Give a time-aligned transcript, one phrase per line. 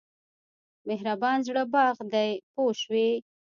[0.87, 3.09] مهربان زړه باغ دی پوه شوې!.